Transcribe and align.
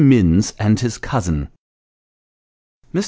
MINNS 0.01 0.51
AND 0.57 0.79
HIS 0.79 0.97
COUSIN. 0.97 1.49
MR. 2.91 2.99